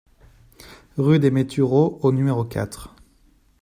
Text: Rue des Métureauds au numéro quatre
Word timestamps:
Rue 0.97 1.19
des 1.19 1.29
Métureauds 1.29 1.99
au 2.01 2.11
numéro 2.11 2.43
quatre 2.43 2.95